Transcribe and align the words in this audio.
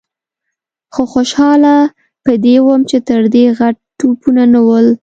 خو 0.93 1.01
خوشاله 1.11 1.75
په 2.25 2.31
دې 2.43 2.55
وم 2.65 2.81
چې 2.89 2.97
تر 3.09 3.21
دې 3.35 3.45
غټ 3.59 3.75
توپونه 3.99 4.43
نه 4.53 4.61
ول. 4.67 4.87